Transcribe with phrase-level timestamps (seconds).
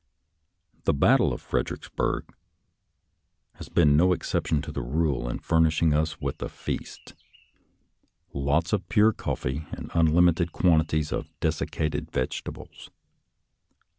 [0.85, 2.33] The battle of Fredericksburg
[3.57, 7.13] has been no ex ception to the rule in furnishing us with a feast—
[8.33, 12.89] lots of pure coffee and unlimited quantities of desiccated vegetables.